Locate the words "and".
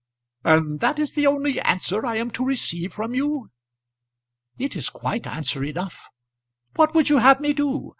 0.43-0.79